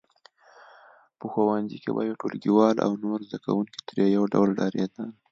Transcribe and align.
په 1.19 1.25
ښوونځي 1.31 1.77
کې 1.83 1.89
به 1.95 2.01
یې 2.07 2.13
ټولګیوال 2.21 2.75
او 2.85 2.91
نور 3.03 3.19
زده 3.27 3.37
کوونکي 3.45 3.79
ترې 3.87 4.05
یو 4.15 4.23
ډول 4.33 4.49
ډارېدل 4.59 5.09